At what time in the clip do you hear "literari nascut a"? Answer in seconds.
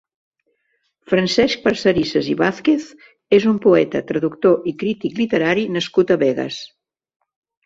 5.25-6.19